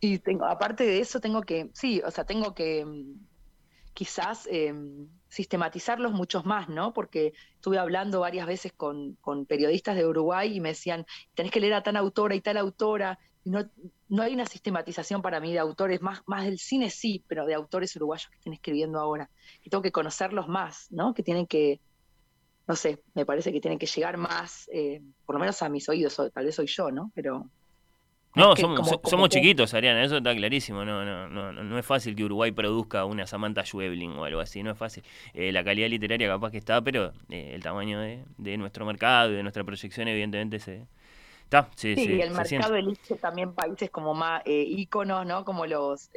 [0.00, 3.26] Sí, tengo, aparte de eso tengo que, sí, o sea, tengo que mm,
[3.94, 6.92] quizás em, sistematizarlos muchos más, ¿no?
[6.92, 11.60] Porque estuve hablando varias veces con, con, periodistas de Uruguay y me decían, tenés que
[11.60, 13.68] leer a tal autora y tal autora, no,
[14.08, 17.54] no hay una sistematización para mí de autores, más, más del cine sí, pero de
[17.54, 19.30] autores uruguayos que estén escribiendo ahora,
[19.62, 21.14] que tengo que conocerlos más, ¿no?
[21.14, 21.80] Que tienen que
[22.66, 25.88] no sé, me parece que tiene que llegar más, eh, por lo menos a mis
[25.88, 27.10] oídos, tal vez soy yo, ¿no?
[27.14, 27.50] Pero...
[28.34, 30.84] No, somos, chiquitos, Ariana, eso está clarísimo.
[30.84, 34.62] No, no, no, no es fácil que Uruguay produzca una Samantha Schweblin o algo así,
[34.62, 35.04] no es fácil.
[35.34, 39.34] Eh, la calidad literaria capaz que está, pero eh, el tamaño de, nuestro mercado y
[39.34, 40.86] de nuestra proyección evidentemente se...
[41.44, 45.44] Está, sí, sí, y el mercado elige también países como más íconos, ¿no?
[45.44, 46.10] Como los...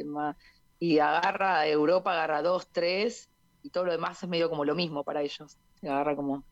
[0.80, 3.30] y agarra Europa, agarra dos, tres,
[3.62, 5.58] y todo lo demás es medio como lo mismo para ellos.
[5.82, 6.44] Se agarra como.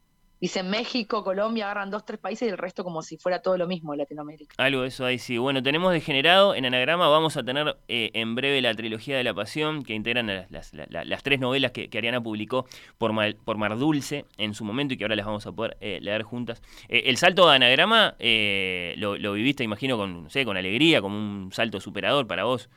[0.41, 3.67] Dicen México, Colombia, agarran dos, tres países y el resto como si fuera todo lo
[3.67, 4.55] mismo Latinoamérica.
[4.57, 5.37] Algo de eso ahí sí.
[5.37, 6.55] Bueno, tenemos degenerado.
[6.55, 10.27] En Anagrama vamos a tener eh, en breve la trilogía de la pasión, que integran
[10.49, 12.65] las, tres novelas que, Ariana publicó
[12.97, 13.11] por,
[13.45, 16.23] por Mar Dulce en su momento y que ahora las vamos a poder eh, leer
[16.23, 16.61] juntas.
[16.89, 18.15] Eh, el salto de Anagrama
[18.97, 22.69] lo, lo, viviste, imagino, con, no sé, con alegría, como un salto superador para vos.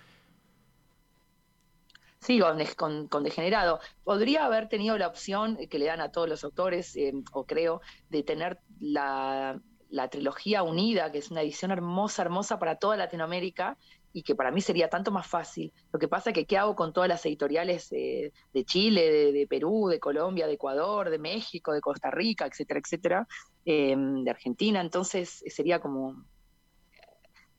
[2.29, 2.41] Sí,
[2.77, 3.81] con, degenerado.
[4.05, 7.81] Podría haber tenido la opción que le dan a todos los autores, eh, o creo,
[8.11, 9.62] de tener la,
[10.11, 13.79] trilogía unida, que es una edición hermosa, hermosa para toda Latinoamérica,
[14.12, 15.73] y que para mí sería tanto más fácil.
[15.91, 18.33] Lo que pasa es que qué hago con todas las editoriales de
[18.67, 23.29] Chile, de, Perú, de Colombia, de Ecuador, de México, de Costa Rica, etcétera, etcétera,
[23.64, 24.83] eh, de Argentina.
[24.83, 26.27] Entonces sería como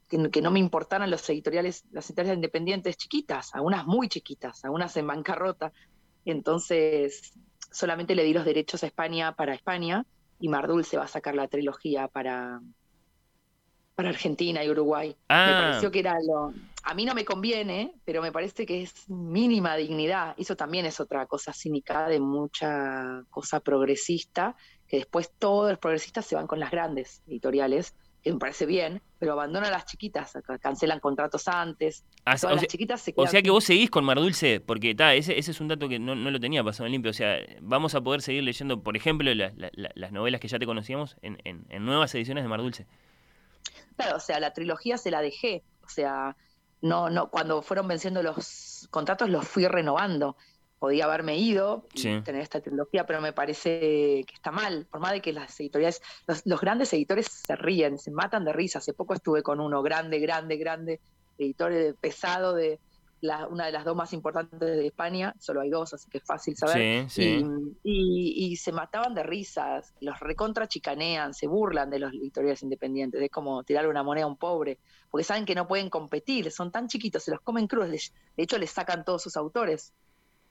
[0.09, 5.07] que, no me importaran los editoriales, las editoriales independientes chiquitas, algunas muy chiquitas, algunas en
[5.07, 5.71] bancarrota.
[6.25, 7.33] Entonces
[7.71, 10.05] solamente le di los derechos a España para España
[10.39, 12.59] y Mardul se va a sacar la trilogía para,
[13.93, 15.09] para Argentina y Uruguay.
[15.09, 15.67] Me ah.
[15.69, 16.53] pareció que era lo...
[16.83, 20.33] A mí no me conviene, pero me parece que es mínima dignidad.
[20.37, 24.55] Eso también es otra cosa cínica de mucha cosa progresista,
[24.87, 29.01] que después todos los progresistas se van con las grandes editoriales que me parece bien,
[29.17, 32.03] pero abandonan a las chiquitas, cancelan contratos antes.
[32.25, 35.13] Ah, o, las chiquitas se o, sea que vos seguís con Mar Dulce, porque ta,
[35.13, 37.11] ese, ese es un dato que no, lo tenía pasado en limpio.
[37.11, 41.15] O sea, vamos a poder seguir leyendo, por ejemplo, las novelas que ya te conocíamos
[41.21, 42.85] en, en, nuevas ediciones de Mar Dulce.
[43.95, 45.63] Claro, o sea, la trilogía se la dejé.
[45.85, 46.35] O sea,
[46.81, 50.35] no, no, cuando fueron venciendo los contratos los fui renovando
[50.79, 55.11] podía haberme ido y tener esta trilogía, pero me parece que está mal, por más
[55.11, 58.79] de que las editoriales, los, grandes editores se ríen, se matan de risa.
[58.79, 61.01] Hace poco estuve con uno grande, grande, grande,
[61.37, 62.79] editor pesado de
[63.21, 66.23] la, una de las dos más importantes de España, solo hay dos, así que es
[66.23, 67.07] fácil saber.
[67.83, 73.29] Y, se mataban de risas, los recontra chicanean, se burlan de los editoriales independientes, es
[73.29, 74.77] como tirar una moneda a un pobre,
[75.09, 78.57] porque saben que no pueden competir, son tan chiquitos, se los comen crudos, de hecho
[78.57, 79.93] les sacan todos sus autores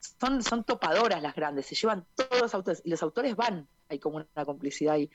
[0.00, 3.98] son, son topadoras las grandes, se llevan todos los autores y los autores van, hay
[3.98, 5.10] como una complicidad ahí.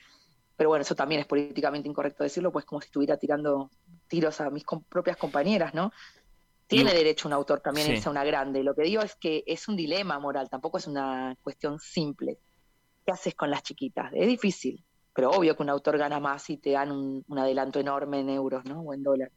[0.56, 3.70] Pero bueno, eso también es políticamente incorrecto decirlo, pues como si estuviera tirando
[4.06, 5.92] tiros a mis propias compañeras, ¿no?
[6.66, 8.62] Tiene derecho un autor también a irse a una grande.
[8.62, 12.38] Lo que digo es que es un dilema moral, tampoco es una cuestión simple.
[13.04, 14.12] ¿Qué haces con las chiquitas?
[14.14, 17.80] Es difícil, pero obvio que un autor gana más y te dan un, un adelanto
[17.80, 18.80] enorme en euros, ¿no?
[18.80, 19.34] O en dólares.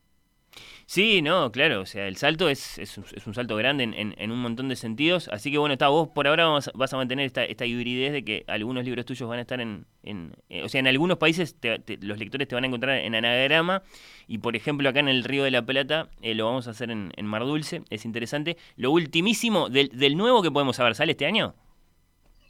[0.86, 4.70] Sí, no, claro, o sea, el salto es, es, un salto grande en, un montón
[4.70, 8.13] de sentidos, así que bueno, está, vos por ahora vas a mantener esta, esta hibridez
[8.13, 11.58] de que algunos libros tuyos van a estar en, eh, o sea, en algunos países
[12.02, 13.84] los lectores te van a encontrar en anagrama
[14.28, 16.89] y por ejemplo acá en el Río de la Plata eh, lo vamos a hacer
[16.89, 18.56] en, Mar Dulce, es interesante.
[18.78, 21.54] Lo ultimísimo del, del nuevo que podemos saber, ¿sale este año?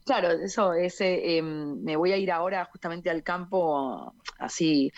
[0.07, 4.89] Claro, eso, ese, em, me voy a ir ahora justamente al campo, así,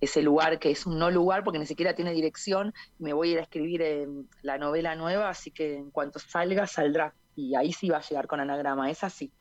[0.00, 2.74] ese lugar que es un no lugar porque ni siquiera tiene dirección.
[2.98, 4.08] Me voy a ir a escribir
[4.42, 7.14] la novela nueva, así que en cuanto salga, saldrá.
[7.36, 9.32] Y ahí sí va a llegar con anagrama, es así.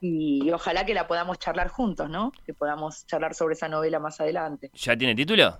[0.00, 2.32] Y, ojalá que la podamos charlar juntos, ¿no?
[2.46, 4.70] Que podamos charlar sobre esa novela más adelante.
[4.74, 5.58] ¿Ya tiene título?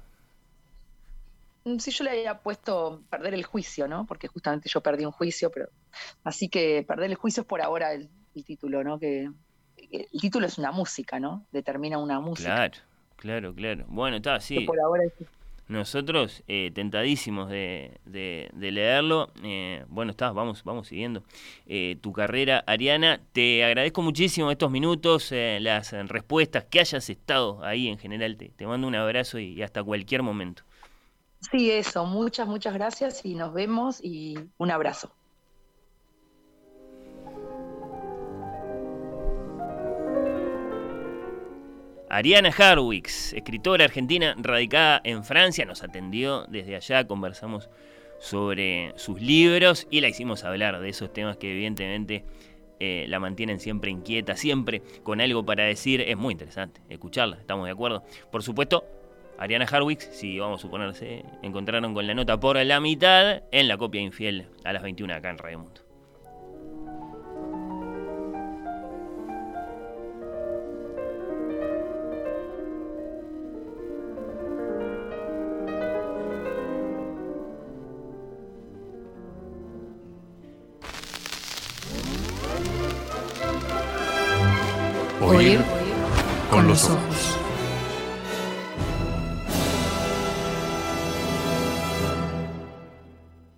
[1.64, 4.06] Mm, sí, yo le había puesto perder el juicio, ¿no?
[4.06, 5.68] Porque justamente yo perdí un juicio, pero
[6.24, 8.08] así que perder el juicio es por ahora el,
[8.46, 8.98] título, ¿no?
[8.98, 9.28] Que,
[9.76, 11.44] el título es una música, ¿no?
[11.52, 12.54] Determina una música.
[12.54, 12.78] Claro,
[13.20, 13.84] claro, claro.
[13.88, 14.60] Bueno, está, sí.
[14.60, 15.04] por ahora
[15.70, 18.00] nosotros, eh, tentadísimos de,
[18.56, 19.30] leerlo.
[19.44, 21.22] Eh, bueno, está, vamos, vamos siguiendo
[21.66, 23.20] eh, tu carrera, Ariana.
[23.32, 28.36] Te agradezco muchísimo estos minutos, las respuestas, que hayas estado ahí en general.
[28.36, 30.64] Te, te mando un abrazo y, hasta cualquier momento.
[31.52, 32.04] Sí, eso.
[32.04, 35.12] Muchas, muchas gracias y nos vemos y un abrazo.
[42.10, 47.70] Ariana Harwix, escritora argentina radicada en Francia, nos atendió desde allá, conversamos
[48.18, 52.24] sobre sus libros y la hicimos hablar de esos temas que evidentemente
[52.80, 56.00] eh, la mantienen siempre inquieta, siempre con algo para decir.
[56.00, 58.02] Es muy interesante escucharla, estamos de acuerdo.
[58.32, 58.84] Por supuesto,
[59.38, 63.78] Ariana Harwix, si vamos a suponerse, encontraron con la nota por la mitad en la
[63.78, 65.64] copia infiel a las 21 acá en Radio